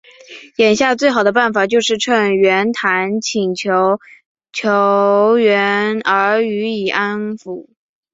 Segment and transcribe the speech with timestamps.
[0.55, 3.99] 眼下最好的办法就是趁袁谭请求
[4.51, 7.67] 救援而予以安抚。